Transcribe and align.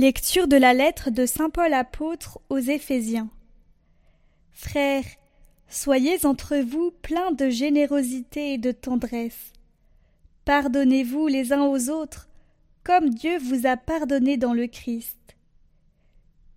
Lecture 0.00 0.46
de 0.46 0.56
la 0.56 0.74
lettre 0.74 1.10
de 1.10 1.26
Saint 1.26 1.50
Paul 1.50 1.74
apôtre 1.74 2.38
aux 2.50 2.58
Éphésiens. 2.58 3.28
Frères, 4.52 5.02
soyez 5.66 6.24
entre 6.24 6.56
vous 6.58 6.92
pleins 7.02 7.32
de 7.32 7.50
générosité 7.50 8.52
et 8.52 8.58
de 8.58 8.70
tendresse. 8.70 9.52
Pardonnez-vous 10.44 11.26
les 11.26 11.52
uns 11.52 11.64
aux 11.64 11.90
autres, 11.90 12.28
comme 12.84 13.10
Dieu 13.10 13.38
vous 13.38 13.66
a 13.66 13.76
pardonné 13.76 14.36
dans 14.36 14.52
le 14.54 14.68
Christ. 14.68 15.36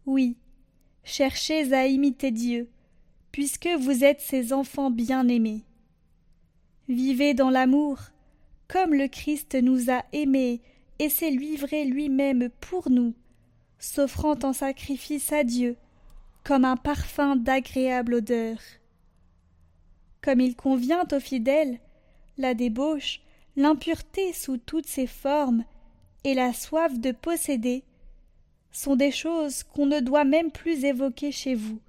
Oui, 0.05 0.37
cherchez 1.03 1.73
à 1.73 1.87
imiter 1.87 2.29
Dieu, 2.29 2.69
puisque 3.31 3.69
vous 3.79 4.03
êtes 4.03 4.21
ses 4.21 4.53
enfants 4.53 4.91
bien-aimés. 4.91 5.63
Vivez 6.87 7.33
dans 7.33 7.49
l'amour, 7.49 7.97
comme 8.67 8.93
le 8.93 9.07
Christ 9.07 9.55
nous 9.55 9.89
a 9.89 10.03
aimés 10.13 10.61
et 10.99 11.09
s'est 11.09 11.31
livré 11.31 11.85
lui-même 11.85 12.49
pour 12.59 12.91
nous 12.91 13.15
s'offrant 13.81 14.37
en 14.43 14.53
sacrifice 14.53 15.33
à 15.33 15.43
Dieu, 15.43 15.75
comme 16.43 16.65
un 16.65 16.77
parfum 16.77 17.35
d'agréable 17.35 18.13
odeur. 18.13 18.57
Comme 20.21 20.39
il 20.39 20.55
convient 20.55 21.05
aux 21.11 21.19
fidèles, 21.19 21.79
la 22.37 22.53
débauche, 22.53 23.21
l'impureté 23.55 24.33
sous 24.33 24.57
toutes 24.57 24.85
ses 24.85 25.07
formes 25.07 25.65
et 26.23 26.35
la 26.35 26.53
soif 26.53 26.99
de 26.99 27.11
posséder 27.11 27.83
sont 28.71 28.95
des 28.95 29.11
choses 29.11 29.63
qu'on 29.63 29.87
ne 29.87 29.99
doit 29.99 30.25
même 30.25 30.51
plus 30.51 30.85
évoquer 30.85 31.31
chez 31.31 31.55
vous. 31.55 31.79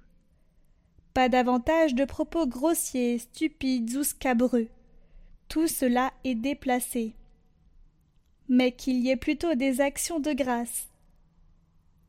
Pas 1.13 1.29
davantage 1.29 1.93
de 1.93 2.05
propos 2.05 2.47
grossiers, 2.47 3.19
stupides 3.19 3.95
ou 3.95 4.03
scabreux. 4.03 4.67
Tout 5.47 5.67
cela 5.67 6.11
est 6.23 6.35
déplacé. 6.35 7.13
Mais 8.49 8.71
qu'il 8.71 8.97
y 8.97 9.11
ait 9.11 9.15
plutôt 9.15 9.53
des 9.53 9.79
actions 9.79 10.19
de 10.19 10.33
grâce, 10.33 10.87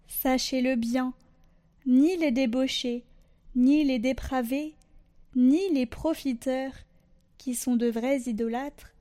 Sachez-le 0.07 0.77
bien, 0.77 1.15
ni 1.87 2.17
les 2.17 2.31
débauchés, 2.31 3.05
ni 3.57 3.85
les 3.85 3.99
dépravés, 3.99 4.75
ni 5.37 5.73
les 5.73 5.87
profiteurs, 5.87 6.73
qui 7.39 7.55
sont 7.55 7.77
de 7.77 7.89
vrais 7.89 8.21
idolâtres, 8.23 8.95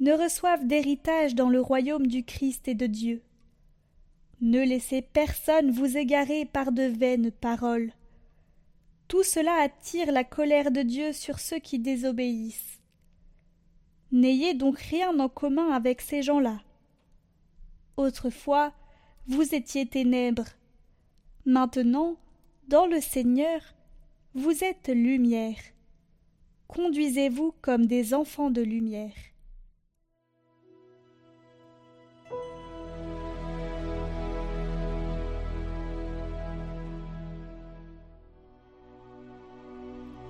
ne 0.00 0.12
reçoivent 0.12 0.66
d'héritage 0.66 1.34
dans 1.34 1.48
le 1.48 1.60
royaume 1.60 2.06
du 2.06 2.24
Christ 2.24 2.68
et 2.68 2.74
de 2.74 2.86
Dieu. 2.86 3.22
Ne 4.40 4.60
laissez 4.60 5.02
personne 5.02 5.70
vous 5.70 5.96
égarer 5.96 6.44
par 6.44 6.72
de 6.72 6.82
vaines 6.82 7.30
paroles. 7.30 7.92
Tout 9.08 9.22
cela 9.22 9.54
attire 9.62 10.12
la 10.12 10.24
colère 10.24 10.70
de 10.70 10.82
Dieu 10.82 11.12
sur 11.12 11.38
ceux 11.38 11.58
qui 11.58 11.78
désobéissent. 11.78 12.80
N'ayez 14.12 14.54
donc 14.54 14.78
rien 14.78 15.18
en 15.18 15.28
commun 15.28 15.70
avec 15.70 16.00
ces 16.00 16.22
gens-là. 16.22 16.60
Autrefois, 17.96 18.74
vous 19.28 19.54
étiez 19.54 19.86
ténèbres. 19.86 20.48
Maintenant, 21.44 22.16
dans 22.68 22.86
le 22.86 23.00
Seigneur, 23.00 23.60
vous 24.34 24.62
êtes 24.62 24.88
lumière. 24.88 25.58
Conduisez-vous 26.68 27.54
comme 27.60 27.86
des 27.86 28.14
enfants 28.14 28.50
de 28.50 28.62
lumière. 28.62 29.12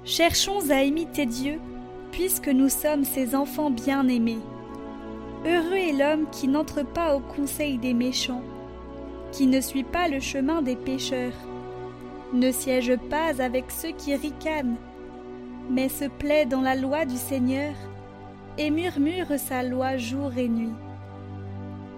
Cherchons 0.05 0.71
à 0.71 0.85
imiter 0.85 1.27
Dieu, 1.27 1.61
puisque 2.13 2.49
nous 2.49 2.69
sommes 2.69 3.05
ses 3.05 3.35
enfants 3.35 3.71
bien-aimés. 3.71 4.39
Heureux 5.45 5.75
est 5.75 5.93
l'homme 5.93 6.31
qui 6.31 6.49
n'entre 6.49 6.83
pas 6.85 7.17
au 7.17 7.21
conseil 7.21 7.77
des 7.77 7.93
méchants, 7.93 8.43
qui 9.37 9.47
ne 9.47 9.61
suit 9.61 9.85
pas 9.85 10.09
le 10.09 10.19
chemin 10.19 10.63
des 10.63 10.77
pécheurs, 10.77 11.37
ne 12.33 12.51
siège 12.51 12.97
pas 13.11 13.43
avec 13.43 13.71
ceux 13.71 13.91
qui 13.91 14.15
ricanent, 14.15 14.79
mais 15.71 15.91
se 15.91 16.07
plaît 16.07 16.47
dans 16.47 16.63
la 16.63 16.75
loi 16.75 17.05
du 17.05 17.19
Seigneur 17.19 17.75
et 18.57 18.71
murmure 18.71 19.39
sa 19.39 19.63
loi 19.63 19.99
jour 19.99 20.33
et 20.39 20.49
nuit. 20.49 20.73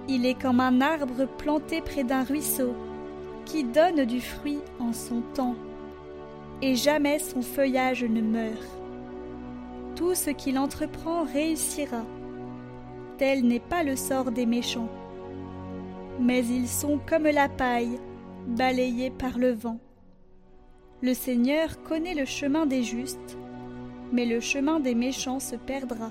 Il 0.08 0.26
est 0.26 0.34
comme 0.34 0.58
un 0.58 0.80
arbre 0.80 1.28
planté 1.38 1.80
près 1.80 2.02
d'un 2.02 2.24
ruisseau, 2.24 2.74
qui 3.44 3.62
donne 3.62 4.04
du 4.04 4.20
fruit 4.20 4.58
en 4.80 4.92
son 4.92 5.20
temps, 5.20 5.54
et 6.60 6.74
jamais 6.74 7.20
son 7.20 7.42
feuillage 7.42 8.02
ne 8.02 8.20
meurt. 8.20 8.66
Tout 9.94 10.16
ce 10.16 10.30
qu'il 10.30 10.58
entreprend 10.58 11.22
réussira. 11.22 12.04
Tel 13.16 13.46
n'est 13.46 13.60
pas 13.60 13.84
le 13.84 13.94
sort 13.94 14.32
des 14.32 14.46
méchants 14.46 14.88
mais 16.20 16.44
ils 16.44 16.68
sont 16.68 16.98
comme 17.06 17.24
la 17.24 17.48
paille, 17.48 17.98
balayés 18.46 19.10
par 19.10 19.38
le 19.38 19.52
vent. 19.52 19.78
Le 21.00 21.14
Seigneur 21.14 21.82
connaît 21.84 22.14
le 22.14 22.24
chemin 22.24 22.66
des 22.66 22.82
justes, 22.82 23.38
mais 24.12 24.26
le 24.26 24.40
chemin 24.40 24.80
des 24.80 24.94
méchants 24.94 25.40
se 25.40 25.56
perdra. 25.56 26.10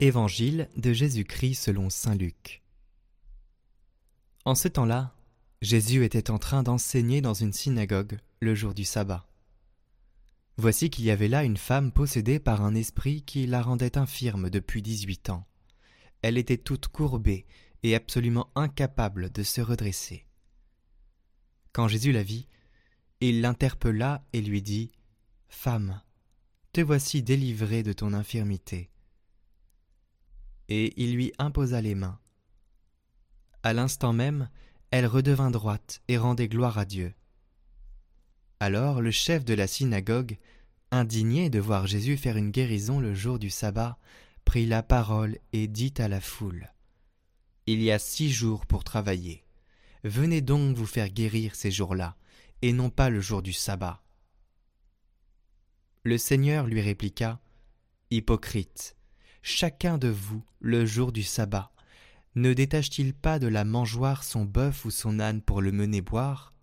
Évangile 0.00 0.68
de 0.76 0.92
Jésus-Christ 0.92 1.54
selon 1.54 1.88
Saint 1.88 2.16
Luc. 2.16 2.61
En 4.44 4.56
ce 4.56 4.66
temps-là, 4.66 5.14
Jésus 5.60 6.04
était 6.04 6.30
en 6.30 6.38
train 6.38 6.64
d'enseigner 6.64 7.20
dans 7.20 7.34
une 7.34 7.52
synagogue 7.52 8.18
le 8.40 8.56
jour 8.56 8.74
du 8.74 8.84
sabbat. 8.84 9.28
Voici 10.56 10.90
qu'il 10.90 11.04
y 11.04 11.12
avait 11.12 11.28
là 11.28 11.44
une 11.44 11.56
femme 11.56 11.92
possédée 11.92 12.40
par 12.40 12.62
un 12.62 12.74
esprit 12.74 13.22
qui 13.22 13.46
la 13.46 13.62
rendait 13.62 13.96
infirme 13.96 14.50
depuis 14.50 14.82
dix-huit 14.82 15.30
ans. 15.30 15.46
Elle 16.22 16.38
était 16.38 16.58
toute 16.58 16.88
courbée 16.88 17.46
et 17.84 17.94
absolument 17.94 18.50
incapable 18.56 19.30
de 19.30 19.42
se 19.44 19.60
redresser. 19.60 20.26
Quand 21.72 21.86
Jésus 21.88 22.12
la 22.12 22.22
vit, 22.24 22.48
il 23.20 23.40
l'interpella 23.40 24.24
et 24.32 24.42
lui 24.42 24.60
dit 24.60 24.90
Femme, 25.48 26.02
te 26.72 26.80
voici 26.80 27.22
délivrée 27.22 27.82
de 27.82 27.92
ton 27.92 28.12
infirmité. 28.12 28.90
Et 30.68 30.92
il 31.00 31.14
lui 31.14 31.32
imposa 31.38 31.80
les 31.80 31.94
mains. 31.94 32.18
À 33.62 33.72
l'instant 33.72 34.12
même, 34.12 34.48
elle 34.90 35.06
redevint 35.06 35.50
droite 35.50 36.02
et 36.08 36.18
rendait 36.18 36.48
gloire 36.48 36.78
à 36.78 36.84
Dieu. 36.84 37.14
Alors 38.60 39.00
le 39.00 39.10
chef 39.10 39.44
de 39.44 39.54
la 39.54 39.66
synagogue, 39.66 40.38
indigné 40.90 41.50
de 41.50 41.58
voir 41.58 41.86
Jésus 41.86 42.16
faire 42.16 42.36
une 42.36 42.50
guérison 42.50 43.00
le 43.00 43.14
jour 43.14 43.38
du 43.38 43.50
sabbat, 43.50 43.98
prit 44.44 44.66
la 44.66 44.82
parole 44.82 45.38
et 45.52 45.68
dit 45.68 45.94
à 45.98 46.08
la 46.08 46.20
foule 46.20 46.72
Il 47.66 47.82
y 47.82 47.90
a 47.90 47.98
six 47.98 48.30
jours 48.30 48.66
pour 48.66 48.84
travailler. 48.84 49.44
Venez 50.04 50.40
donc 50.40 50.76
vous 50.76 50.86
faire 50.86 51.08
guérir 51.08 51.54
ces 51.54 51.70
jours-là, 51.70 52.16
et 52.60 52.72
non 52.72 52.90
pas 52.90 53.10
le 53.10 53.20
jour 53.20 53.42
du 53.42 53.52
sabbat. 53.52 54.02
Le 56.02 56.18
Seigneur 56.18 56.66
lui 56.66 56.80
répliqua 56.80 57.40
Hypocrite, 58.10 58.96
chacun 59.42 59.96
de 59.96 60.08
vous, 60.08 60.44
le 60.60 60.84
jour 60.84 61.12
du 61.12 61.22
sabbat, 61.22 61.72
ne 62.34 62.54
détache-t-il 62.54 63.12
pas 63.14 63.38
de 63.38 63.46
la 63.46 63.64
mangeoire 63.64 64.24
son 64.24 64.44
bœuf 64.44 64.84
ou 64.84 64.90
son 64.90 65.20
âne 65.20 65.42
pour 65.42 65.60
le 65.60 65.72
mener 65.72 66.00
boire? 66.00 66.54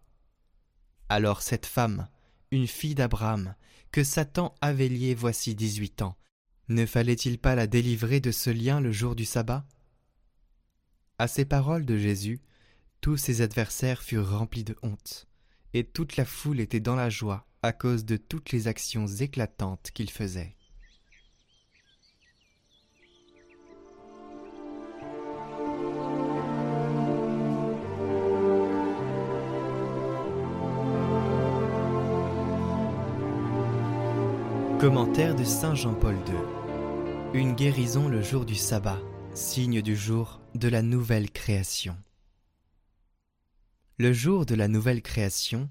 Alors 1.10 1.42
cette 1.42 1.66
femme, 1.66 2.08
une 2.52 2.68
fille 2.68 2.96
d'Abraham, 2.96 3.56
que 3.92 4.04
Satan 4.04 4.56
avait 4.62 4.90
liée 4.90 5.16
voici 5.16 5.56
dix-huit 5.56 6.02
ans, 6.02 6.18
ne 6.70 6.86
fallait-il 6.86 7.40
pas 7.40 7.56
la 7.56 7.68
délivrer 7.68 8.20
de 8.20 8.32
ce 8.32 8.50
lien 8.50 8.80
le 8.80 8.92
jour 8.92 9.16
du 9.16 9.26
sabbat? 9.26 9.66
À 11.18 11.28
ces 11.28 11.46
paroles 11.46 11.86
de 11.86 11.98
Jésus, 11.98 12.42
tous 13.02 13.18
ses 13.18 13.42
adversaires 13.42 14.04
furent 14.04 14.30
remplis 14.30 14.64
de 14.64 14.76
honte, 14.84 15.28
et 15.74 15.84
toute 15.84 16.18
la 16.18 16.26
foule 16.26 16.60
était 16.60 16.80
dans 16.80 16.96
la 16.96 17.10
joie 17.10 17.48
à 17.62 17.74
cause 17.74 18.06
de 18.06 18.18
toutes 18.18 18.52
les 18.52 18.68
actions 18.68 19.08
éclatantes 19.08 19.92
qu'il 19.94 20.10
faisait. 20.10 20.56
Commentaire 34.80 35.36
de 35.36 35.44
Saint 35.44 35.76
Jean-Paul 35.76 36.16
II. 36.16 37.38
Une 37.38 37.54
guérison 37.54 38.08
le 38.08 38.22
jour 38.22 38.46
du 38.46 38.56
sabbat, 38.56 39.02
signe 39.34 39.82
du 39.82 39.94
jour 39.94 40.40
de 40.56 40.70
la 40.70 40.82
nouvelle 40.82 41.32
création. 41.32 41.98
Le 43.98 44.14
jour 44.14 44.46
de 44.46 44.56
la 44.56 44.70
nouvelle 44.70 45.02
création, 45.02 45.70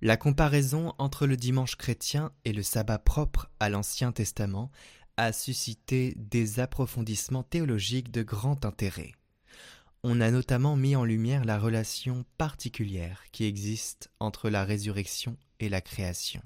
la 0.00 0.16
comparaison 0.16 0.94
entre 0.98 1.28
le 1.28 1.36
dimanche 1.36 1.76
chrétien 1.76 2.32
et 2.44 2.52
le 2.52 2.64
sabbat 2.64 2.98
propre 2.98 3.52
à 3.60 3.68
l'Ancien 3.68 4.10
Testament 4.10 4.72
a 5.16 5.32
suscité 5.32 6.12
des 6.16 6.58
approfondissements 6.58 7.44
théologiques 7.44 8.10
de 8.10 8.24
grand 8.24 8.64
intérêt. 8.64 9.12
on 10.02 10.20
a 10.20 10.32
notamment 10.32 10.74
mis 10.74 10.96
en 10.96 11.04
lumière 11.04 11.44
la 11.44 11.60
relation 11.60 12.24
particulière 12.36 13.22
qui 13.30 13.44
existe 13.44 14.10
entre 14.18 14.50
la 14.50 14.64
résurrection 14.64 15.36
et 15.60 15.68
la 15.68 15.80
création. 15.80 16.42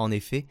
En 0.00 0.10
effet, 0.10 0.46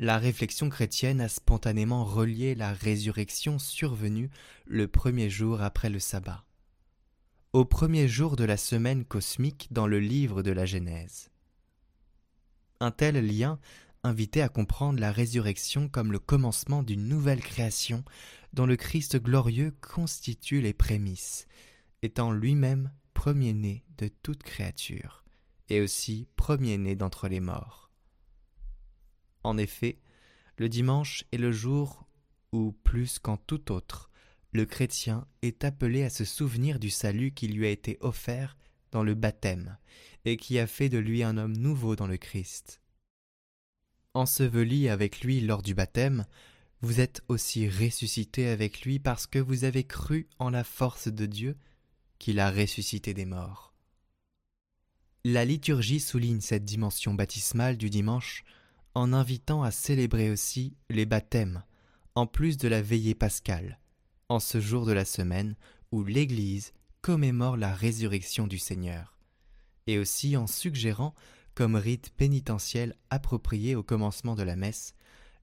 la 0.00 0.18
réflexion 0.18 0.68
chrétienne 0.68 1.20
a 1.20 1.28
spontanément 1.28 2.04
relié 2.04 2.56
la 2.56 2.72
résurrection 2.72 3.60
survenue 3.60 4.30
le 4.66 4.88
premier 4.88 5.30
jour 5.30 5.62
après 5.62 5.90
le 5.90 6.00
sabbat, 6.00 6.44
au 7.52 7.64
premier 7.64 8.08
jour 8.08 8.34
de 8.34 8.42
la 8.42 8.56
semaine 8.56 9.04
cosmique 9.04 9.68
dans 9.70 9.86
le 9.86 10.00
livre 10.00 10.42
de 10.42 10.50
la 10.50 10.66
Genèse. 10.66 11.30
Un 12.80 12.90
tel 12.90 13.24
lien 13.24 13.60
invitait 14.02 14.40
à 14.40 14.48
comprendre 14.48 14.98
la 14.98 15.12
résurrection 15.12 15.88
comme 15.88 16.10
le 16.10 16.18
commencement 16.18 16.82
d'une 16.82 17.06
nouvelle 17.06 17.42
création 17.42 18.04
dont 18.54 18.66
le 18.66 18.74
Christ 18.74 19.22
glorieux 19.22 19.72
constitue 19.80 20.60
les 20.60 20.74
prémices, 20.74 21.46
étant 22.02 22.32
lui-même 22.32 22.90
premier-né 23.14 23.84
de 23.98 24.08
toute 24.24 24.42
créature, 24.42 25.22
et 25.68 25.80
aussi 25.80 26.26
premier-né 26.34 26.96
d'entre 26.96 27.28
les 27.28 27.38
morts. 27.38 27.89
En 29.42 29.56
effet, 29.58 29.98
le 30.56 30.68
dimanche 30.68 31.24
est 31.32 31.38
le 31.38 31.52
jour 31.52 32.06
où, 32.52 32.72
plus 32.84 33.18
qu'en 33.18 33.36
tout 33.36 33.72
autre, 33.72 34.10
le 34.52 34.66
chrétien 34.66 35.26
est 35.42 35.64
appelé 35.64 36.02
à 36.02 36.10
se 36.10 36.24
souvenir 36.24 36.78
du 36.78 36.90
salut 36.90 37.32
qui 37.32 37.48
lui 37.48 37.66
a 37.66 37.70
été 37.70 37.98
offert 38.00 38.56
dans 38.90 39.02
le 39.02 39.14
baptême, 39.14 39.78
et 40.24 40.36
qui 40.36 40.58
a 40.58 40.66
fait 40.66 40.88
de 40.88 40.98
lui 40.98 41.22
un 41.22 41.36
homme 41.36 41.56
nouveau 41.56 41.94
dans 41.96 42.08
le 42.08 42.16
Christ. 42.16 42.80
Enseveli 44.14 44.88
avec 44.88 45.20
lui 45.20 45.40
lors 45.40 45.62
du 45.62 45.74
baptême, 45.74 46.26
vous 46.82 47.00
êtes 47.00 47.22
aussi 47.28 47.68
ressuscité 47.68 48.48
avec 48.48 48.82
lui 48.82 48.98
parce 48.98 49.26
que 49.26 49.38
vous 49.38 49.64
avez 49.64 49.84
cru 49.84 50.28
en 50.38 50.50
la 50.50 50.64
force 50.64 51.08
de 51.08 51.26
Dieu 51.26 51.56
qu'il 52.18 52.40
a 52.40 52.50
ressuscité 52.50 53.14
des 53.14 53.26
morts. 53.26 53.74
La 55.24 55.44
liturgie 55.44 56.00
souligne 56.00 56.40
cette 56.40 56.64
dimension 56.64 57.14
baptismale 57.14 57.76
du 57.76 57.90
dimanche 57.90 58.42
en 58.94 59.12
invitant 59.12 59.62
à 59.62 59.70
célébrer 59.70 60.30
aussi 60.30 60.74
les 60.88 61.06
baptêmes, 61.06 61.62
en 62.14 62.26
plus 62.26 62.56
de 62.56 62.68
la 62.68 62.82
veillée 62.82 63.14
pascale, 63.14 63.80
en 64.28 64.40
ce 64.40 64.60
jour 64.60 64.86
de 64.86 64.92
la 64.92 65.04
semaine 65.04 65.54
où 65.92 66.04
l'Église 66.04 66.72
commémore 67.00 67.56
la 67.56 67.74
résurrection 67.74 68.46
du 68.46 68.58
Seigneur, 68.58 69.18
et 69.86 69.98
aussi 69.98 70.36
en 70.36 70.46
suggérant 70.46 71.14
comme 71.54 71.76
rite 71.76 72.10
pénitentiel 72.16 72.94
approprié 73.10 73.74
au 73.74 73.82
commencement 73.82 74.34
de 74.34 74.42
la 74.42 74.56
messe 74.56 74.94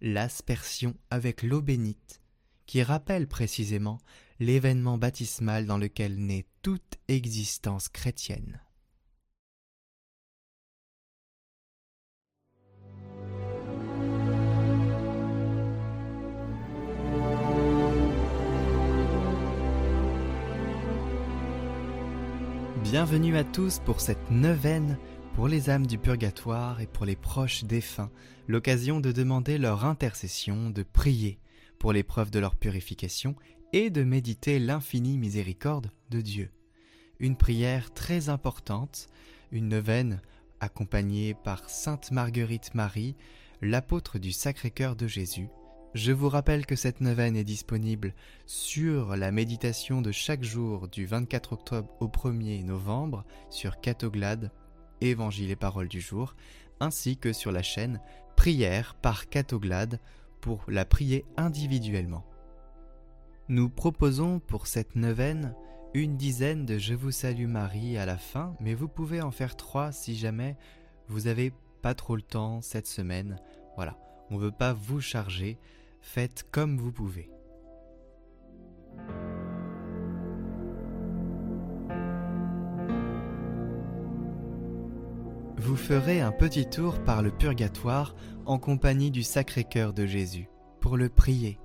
l'aspersion 0.01 0.95
avec 1.09 1.43
l'eau 1.43 1.61
bénite, 1.61 2.21
qui 2.65 2.83
rappelle 2.83 3.27
précisément 3.27 3.99
l'événement 4.39 4.97
baptismal 4.97 5.65
dans 5.65 5.77
lequel 5.77 6.17
naît 6.17 6.45
toute 6.61 6.97
existence 7.07 7.89
chrétienne. 7.89 8.59
Bienvenue 22.89 23.35
à 23.35 23.43
tous 23.43 23.79
pour 23.79 23.99
cette 23.99 24.31
neuvaine 24.31 24.97
pour 25.35 25.49
les 25.49 25.69
âmes 25.69 25.85
du 25.85 25.97
purgatoire 25.97 26.79
et 26.79 26.87
pour 26.87 27.05
les 27.05 27.17
proches 27.17 27.65
défunts, 27.65 28.09
l'occasion 28.47 29.01
de 29.01 29.11
demander 29.11 29.57
leur 29.57 29.83
intercession, 29.83 30.69
de 30.69 30.83
prier 30.83 31.37
pour 31.79 31.91
l'épreuve 31.91 32.31
de 32.31 32.39
leur 32.39 32.55
purification 32.55 33.35
et 33.73 33.89
de 33.89 34.05
méditer 34.05 34.57
l'infinie 34.57 35.17
miséricorde 35.17 35.91
de 36.11 36.21
Dieu. 36.21 36.49
Une 37.19 37.35
prière 37.35 37.93
très 37.93 38.29
importante, 38.29 39.09
une 39.51 39.67
neuvaine 39.67 40.21
accompagnée 40.61 41.33
par 41.33 41.69
Sainte 41.69 42.11
Marguerite 42.11 42.73
Marie, 42.73 43.17
l'apôtre 43.61 44.17
du 44.17 44.31
Sacré-Cœur 44.31 44.95
de 44.95 45.07
Jésus. 45.07 45.49
Je 45.93 46.11
vous 46.11 46.29
rappelle 46.29 46.65
que 46.65 46.75
cette 46.75 47.01
neuvaine 47.01 47.35
est 47.35 47.43
disponible 47.43 48.13
sur 48.45 49.15
la 49.15 49.31
méditation 49.31 50.01
de 50.01 50.11
chaque 50.11 50.43
jour 50.43 50.87
du 50.87 51.05
24 51.05 51.53
octobre 51.53 51.89
au 51.99 52.07
1er 52.07 52.63
novembre 52.63 53.25
sur 53.49 53.79
Catoglade 53.79 54.51
Évangile 55.01 55.49
et 55.49 55.55
Paroles 55.55 55.87
du 55.87 56.01
jour, 56.01 56.35
ainsi 56.79 57.17
que 57.17 57.33
sur 57.33 57.51
la 57.51 57.63
chaîne 57.63 58.01
Prière 58.35 58.95
par 58.95 59.29
Catoglade 59.29 59.99
pour 60.41 60.65
la 60.67 60.85
prier 60.85 61.25
individuellement. 61.37 62.25
Nous 63.47 63.69
proposons 63.69 64.39
pour 64.39 64.67
cette 64.67 64.95
neuvaine 64.95 65.55
une 65.93 66.17
dizaine 66.17 66.65
de 66.65 66.77
Je 66.77 66.93
vous 66.93 67.11
salue 67.11 67.47
Marie 67.47 67.97
à 67.97 68.05
la 68.05 68.17
fin, 68.17 68.55
mais 68.59 68.75
vous 68.75 68.89
pouvez 68.89 69.21
en 69.21 69.31
faire 69.31 69.55
trois 69.55 69.91
si 69.91 70.15
jamais 70.15 70.57
vous 71.07 71.27
avez 71.27 71.53
pas 71.81 71.95
trop 71.95 72.15
le 72.15 72.21
temps 72.21 72.61
cette 72.61 72.87
semaine. 72.87 73.39
Voilà, 73.75 73.97
on 74.29 74.35
ne 74.35 74.41
veut 74.41 74.51
pas 74.51 74.73
vous 74.73 75.01
charger, 75.01 75.57
faites 76.01 76.45
comme 76.51 76.77
vous 76.77 76.91
pouvez. 76.91 77.29
vous 85.67 85.75
ferez 85.75 86.21
un 86.21 86.31
petit 86.31 86.65
tour 86.65 87.03
par 87.03 87.21
le 87.21 87.29
purgatoire 87.29 88.15
en 88.45 88.57
compagnie 88.57 89.11
du 89.11 89.21
Sacré-Cœur 89.21 89.91
de 89.91 90.05
Jésus, 90.05 90.47
pour 90.79 90.95
le 90.95 91.09
prier, 91.09 91.59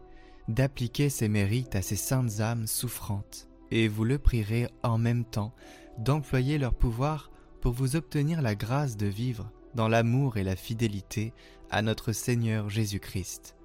d'appliquer 0.49 1.09
ses 1.09 1.29
mérites 1.29 1.77
à 1.77 1.83
ces 1.83 1.95
saintes 1.95 2.41
âmes 2.41 2.67
souffrantes, 2.67 3.49
et 3.71 3.87
vous 3.87 4.03
le 4.03 4.19
prierez 4.19 4.67
en 4.83 4.99
même 4.99 5.25
temps 5.25 5.55
d'employer 5.99 6.59
leur 6.59 6.75
pouvoir 6.75 7.31
pour 7.61 7.75
vous 7.75 7.95
obtenir 7.95 8.43
la 8.43 8.57
grâce 8.57 8.97
de 8.97 9.07
vivre 9.07 9.53
dans 9.75 9.89
l'amour 9.89 10.37
et 10.37 10.45
la 10.45 10.57
fidélité 10.57 11.33
à 11.71 11.83
notre 11.83 12.13
Seigneur 12.13 12.69
Jésus-Christ, 12.69 13.57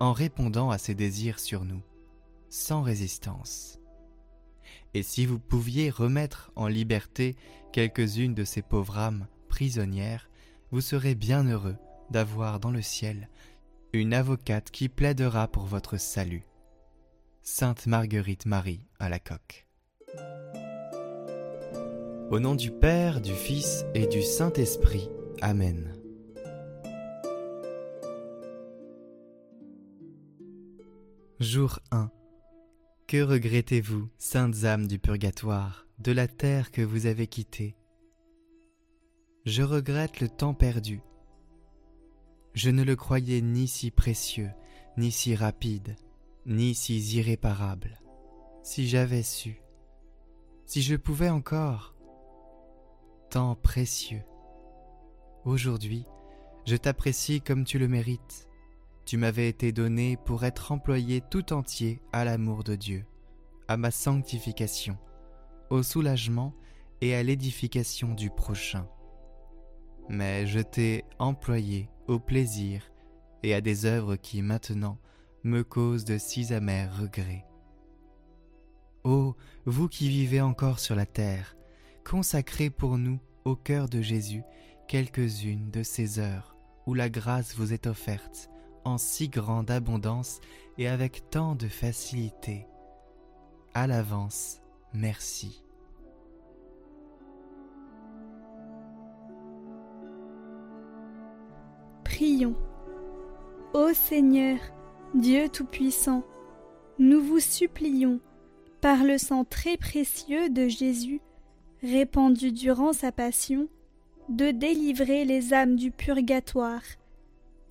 en 0.00 0.12
répondant 0.12 0.70
à 0.70 0.78
ses 0.78 0.94
désirs 0.94 1.38
sur 1.38 1.64
nous, 1.64 1.82
sans 2.48 2.82
résistance. 2.82 3.78
Et 4.94 5.02
si 5.02 5.26
vous 5.26 5.38
pouviez 5.38 5.90
remettre 5.90 6.50
en 6.56 6.68
liberté 6.68 7.36
quelques-unes 7.72 8.34
de 8.34 8.44
ces 8.44 8.62
pauvres 8.62 8.98
âmes 8.98 9.26
prisonnière, 9.48 10.28
vous 10.70 10.80
serez 10.80 11.14
bien 11.14 11.44
heureux 11.44 11.76
d'avoir 12.10 12.60
dans 12.60 12.70
le 12.70 12.82
ciel 12.82 13.28
une 13.92 14.14
avocate 14.14 14.70
qui 14.70 14.88
plaidera 14.88 15.48
pour 15.48 15.64
votre 15.64 15.96
salut. 15.96 16.46
Sainte 17.42 17.86
Marguerite 17.86 18.46
Marie 18.46 18.82
à 18.98 19.08
la 19.08 19.18
coque. 19.18 19.66
Au 22.30 22.40
nom 22.40 22.54
du 22.54 22.70
Père, 22.72 23.20
du 23.20 23.32
Fils 23.32 23.84
et 23.94 24.06
du 24.06 24.20
Saint-Esprit. 24.20 25.08
Amen. 25.42 25.92
Jour 31.40 31.80
1. 31.90 32.10
Que 33.06 33.22
regrettez-vous, 33.22 34.08
saintes 34.16 34.64
âmes 34.64 34.86
du 34.86 34.98
purgatoire, 34.98 35.86
de 35.98 36.12
la 36.12 36.26
terre 36.26 36.70
que 36.70 36.80
vous 36.80 37.06
avez 37.06 37.26
quittée? 37.26 37.76
Je 39.44 39.62
regrette 39.62 40.20
le 40.20 40.28
temps 40.28 40.54
perdu. 40.54 41.02
Je 42.54 42.70
ne 42.70 42.82
le 42.82 42.96
croyais 42.96 43.42
ni 43.42 43.68
si 43.68 43.90
précieux, 43.90 44.50
ni 44.96 45.12
si 45.12 45.34
rapide, 45.34 45.96
ni 46.46 46.74
si 46.74 46.98
irréparable. 47.14 48.00
Si 48.62 48.88
j'avais 48.88 49.22
su, 49.22 49.60
si 50.64 50.80
je 50.82 50.96
pouvais 50.96 51.28
encore, 51.28 51.94
temps 53.30 53.54
précieux. 53.54 54.22
Aujourd'hui, 55.46 56.04
je 56.66 56.76
t'apprécie 56.76 57.40
comme 57.40 57.64
tu 57.64 57.78
le 57.78 57.88
mérites. 57.88 58.46
Tu 59.06 59.16
m'avais 59.16 59.48
été 59.48 59.72
donné 59.72 60.18
pour 60.26 60.44
être 60.44 60.72
employé 60.72 61.22
tout 61.30 61.54
entier 61.54 62.02
à 62.12 62.24
l'amour 62.24 62.64
de 62.64 62.74
Dieu, 62.74 63.06
à 63.68 63.78
ma 63.78 63.90
sanctification, 63.90 64.98
au 65.70 65.82
soulagement 65.82 66.52
et 67.00 67.14
à 67.14 67.22
l'édification 67.22 68.12
du 68.12 68.28
prochain 68.28 68.86
mais 70.08 70.46
je 70.46 70.60
t'ai 70.60 71.04
employé 71.18 71.88
au 72.06 72.18
plaisir 72.18 72.90
et 73.42 73.54
à 73.54 73.60
des 73.60 73.84
œuvres 73.84 74.16
qui 74.16 74.42
maintenant 74.42 74.98
me 75.44 75.62
causent 75.62 76.04
de 76.04 76.18
si 76.18 76.52
amers 76.52 76.96
regrets. 76.98 77.44
Ô 79.04 79.36
vous 79.64 79.88
qui 79.88 80.08
vivez 80.08 80.40
encore 80.40 80.78
sur 80.78 80.94
la 80.94 81.06
terre, 81.06 81.56
consacrez 82.04 82.70
pour 82.70 82.98
nous 82.98 83.20
au 83.44 83.54
cœur 83.54 83.88
de 83.88 84.00
Jésus 84.00 84.42
quelques-unes 84.88 85.70
de 85.70 85.82
ces 85.82 86.18
heures 86.18 86.56
où 86.86 86.94
la 86.94 87.08
grâce 87.08 87.54
vous 87.56 87.72
est 87.72 87.86
offerte 87.86 88.50
en 88.84 88.98
si 88.98 89.28
grande 89.28 89.70
abondance 89.70 90.40
et 90.78 90.86
avec 90.88 91.28
tant 91.30 91.56
de 91.56 91.66
facilité. 91.66 92.66
À 93.74 93.86
l'avance, 93.86 94.60
merci. 94.94 95.62
Prions. 102.04 102.54
Ô 103.74 103.92
Seigneur, 103.92 104.58
Dieu 105.14 105.48
Tout-Puissant, 105.48 106.24
nous 106.98 107.20
vous 107.20 107.40
supplions, 107.40 108.20
par 108.80 109.04
le 109.04 109.18
sang 109.18 109.44
très 109.44 109.76
précieux 109.76 110.48
de 110.48 110.68
Jésus, 110.68 111.20
répandu 111.82 112.52
durant 112.52 112.92
sa 112.92 113.12
passion, 113.12 113.68
de 114.28 114.50
délivrer 114.50 115.24
les 115.24 115.54
âmes 115.54 115.76
du 115.76 115.90
purgatoire, 115.90 116.82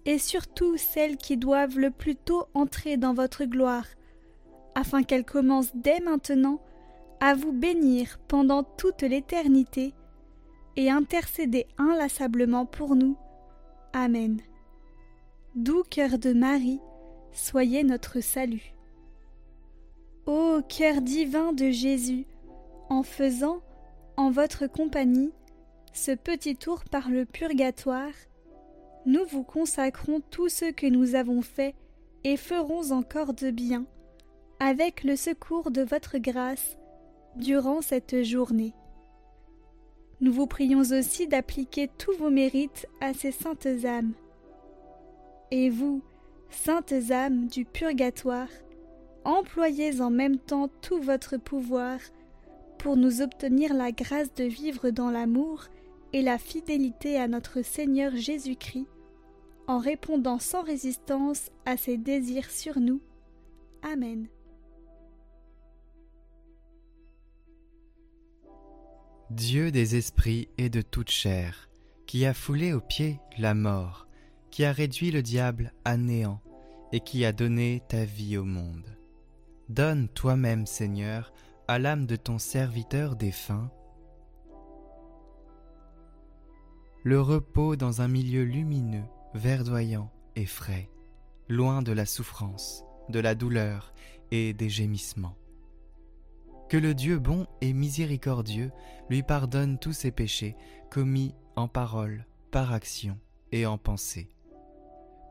et 0.05 0.17
surtout 0.17 0.77
celles 0.77 1.17
qui 1.17 1.37
doivent 1.37 1.79
le 1.79 1.91
plus 1.91 2.15
tôt 2.15 2.45
entrer 2.53 2.97
dans 2.97 3.13
votre 3.13 3.45
gloire, 3.45 3.87
afin 4.75 5.03
qu'elles 5.03 5.25
commencent 5.25 5.75
dès 5.75 5.99
maintenant 5.99 6.61
à 7.19 7.33
vous 7.33 7.51
bénir 7.51 8.19
pendant 8.27 8.63
toute 8.63 9.01
l'éternité, 9.01 9.93
et 10.75 10.89
intercéder 10.89 11.67
inlassablement 11.77 12.65
pour 12.65 12.95
nous. 12.95 13.17
Amen. 13.93 14.41
Doux 15.55 15.83
cœur 15.89 16.19
de 16.19 16.33
Marie, 16.33 16.81
soyez 17.31 17.83
notre 17.83 18.19
salut. 18.19 18.73
Ô 20.25 20.59
cœur 20.67 21.01
divin 21.01 21.53
de 21.53 21.69
Jésus, 21.69 22.25
en 22.89 23.03
faisant, 23.03 23.61
en 24.17 24.31
votre 24.31 24.67
compagnie, 24.67 25.31
ce 25.95 26.11
petit 26.11 26.57
tour 26.57 26.83
par 26.83 27.09
le 27.09 27.25
purgatoire, 27.25 28.11
nous 29.05 29.25
vous 29.31 29.43
consacrons 29.43 30.19
tout 30.29 30.49
ce 30.49 30.71
que 30.71 30.87
nous 30.87 31.15
avons 31.15 31.41
fait 31.41 31.73
et 32.25 32.35
ferons 32.35 32.91
encore 32.91 33.33
de 33.33 33.49
bien, 33.49 33.85
avec 34.59 35.05
le 35.05 35.15
secours 35.15 35.71
de 35.71 35.83
votre 35.83 36.17
grâce, 36.17 36.77
durant 37.37 37.81
cette 37.81 38.23
journée. 38.23 38.73
Nous 40.19 40.33
vous 40.33 40.47
prions 40.47 40.79
aussi 40.79 41.27
d'appliquer 41.27 41.89
tous 41.97 42.13
vos 42.17 42.29
mérites 42.29 42.87
à 42.99 43.13
ces 43.13 43.31
saintes 43.31 43.67
âmes. 43.85 44.13
Et 45.51 45.69
vous, 45.69 46.01
saintes 46.49 47.11
âmes 47.11 47.47
du 47.47 47.63
purgatoire, 47.63 48.49
employez 49.23 50.01
en 50.01 50.09
même 50.09 50.39
temps 50.39 50.69
tout 50.81 51.01
votre 51.01 51.37
pouvoir 51.37 51.99
pour 52.79 52.97
nous 52.97 53.21
obtenir 53.21 53.73
la 53.73 53.93
grâce 53.93 54.33
de 54.33 54.43
vivre 54.43 54.89
dans 54.89 55.09
l'amour 55.09 55.65
et 56.15 56.21
la 56.21 56.37
fidélité 56.37 57.19
à 57.19 57.27
notre 57.27 57.61
Seigneur 57.61 58.15
Jésus-Christ, 58.15 58.87
en 59.67 59.79
répondant 59.79 60.39
sans 60.39 60.63
résistance 60.63 61.51
à 61.65 61.75
ses 61.75 61.97
désirs 61.97 62.49
sur 62.49 62.79
nous. 62.79 63.01
Amen. 63.81 64.29
Dieu 69.29 69.71
des 69.71 69.97
esprits 69.97 70.47
et 70.57 70.69
de 70.69 70.81
toute 70.81 71.11
chair, 71.11 71.69
qui 72.07 72.25
a 72.25 72.33
foulé 72.33 72.71
aux 72.71 72.79
pieds 72.79 73.19
la 73.37 73.53
mort, 73.53 74.07
qui 74.51 74.63
a 74.63 74.71
réduit 74.71 75.11
le 75.11 75.21
diable 75.21 75.73
à 75.83 75.97
néant, 75.97 76.39
et 76.93 77.01
qui 77.01 77.25
a 77.25 77.33
donné 77.33 77.83
ta 77.89 78.05
vie 78.05 78.37
au 78.37 78.45
monde. 78.45 78.97
Donne 79.67 80.07
toi-même, 80.07 80.65
Seigneur, 80.65 81.33
à 81.67 81.77
l'âme 81.77 82.05
de 82.05 82.15
ton 82.15 82.39
serviteur 82.39 83.17
défunt, 83.17 83.69
le 87.05 87.21
repos 87.21 87.75
dans 87.75 88.01
un 88.01 88.07
milieu 88.07 88.43
lumineux, 88.43 89.05
verdoyant 89.35 90.11
et 90.35 90.47
frais, 90.47 90.89
loin 91.47 91.83
de 91.83 91.91
la 91.91 92.07
souffrance, 92.07 92.83
de 93.09 93.19
la 93.19 93.35
douleur 93.35 93.93
et 94.31 94.53
des 94.53 94.69
gémissements. 94.69 95.37
Que 96.67 96.77
le 96.77 96.95
Dieu 96.95 97.19
bon 97.19 97.45
et 97.61 97.73
miséricordieux 97.73 98.71
lui 99.07 99.21
pardonne 99.21 99.77
tous 99.77 99.93
ses 99.93 100.09
péchés 100.09 100.57
commis 100.89 101.35
en 101.55 101.67
parole, 101.67 102.25
par 102.49 102.73
action 102.73 103.19
et 103.51 103.67
en 103.67 103.77
pensée. 103.77 104.31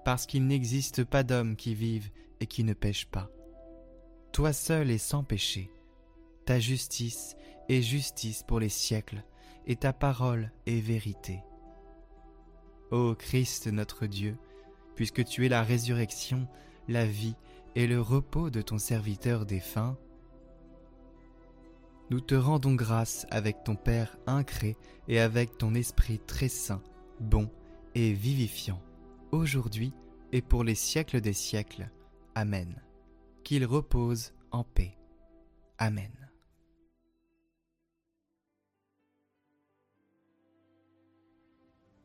Parce 0.04 0.26
qu'il 0.26 0.46
n'existe 0.46 1.02
pas 1.02 1.24
d'homme 1.24 1.56
qui 1.56 1.74
vive 1.74 2.08
et 2.38 2.46
qui 2.46 2.62
ne 2.62 2.74
pêche 2.74 3.06
pas. 3.06 3.28
Toi 4.30 4.52
seul 4.52 4.92
est 4.92 4.98
sans 4.98 5.24
péché. 5.24 5.72
Ta 6.46 6.60
justice 6.60 7.34
est 7.68 7.82
justice 7.82 8.44
pour 8.44 8.60
les 8.60 8.68
siècles, 8.68 9.24
et 9.66 9.74
ta 9.74 9.92
parole 9.92 10.52
est 10.66 10.80
vérité. 10.80 11.42
Ô 12.94 13.16
Christ 13.16 13.66
notre 13.66 14.06
Dieu, 14.06 14.36
puisque 14.94 15.24
tu 15.24 15.44
es 15.44 15.48
la 15.48 15.64
résurrection, 15.64 16.46
la 16.86 17.04
vie 17.04 17.34
et 17.74 17.88
le 17.88 18.00
repos 18.00 18.50
de 18.50 18.62
ton 18.62 18.78
serviteur 18.78 19.46
défunt, 19.46 19.98
nous 22.10 22.20
te 22.20 22.36
rendons 22.36 22.76
grâce 22.76 23.26
avec 23.32 23.64
ton 23.64 23.74
Père 23.74 24.16
incré 24.28 24.76
et 25.08 25.18
avec 25.18 25.58
ton 25.58 25.74
Esprit 25.74 26.20
très 26.20 26.46
saint, 26.46 26.84
bon 27.18 27.50
et 27.96 28.12
vivifiant, 28.12 28.80
aujourd'hui 29.32 29.92
et 30.30 30.40
pour 30.40 30.62
les 30.62 30.76
siècles 30.76 31.20
des 31.20 31.32
siècles. 31.32 31.90
Amen. 32.36 32.80
Qu'il 33.42 33.66
repose 33.66 34.34
en 34.52 34.62
paix. 34.62 34.96
Amen. 35.78 36.23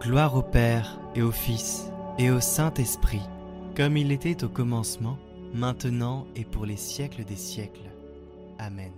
Gloire 0.00 0.36
au 0.36 0.42
Père 0.42 1.00
et 1.16 1.22
au 1.22 1.32
Fils 1.32 1.90
et 2.18 2.30
au 2.30 2.38
Saint-Esprit, 2.38 3.22
comme 3.76 3.96
il 3.96 4.12
était 4.12 4.44
au 4.44 4.48
commencement, 4.48 5.18
maintenant 5.52 6.24
et 6.36 6.44
pour 6.44 6.66
les 6.66 6.76
siècles 6.76 7.24
des 7.24 7.36
siècles. 7.36 7.90
Amen. 8.60 8.92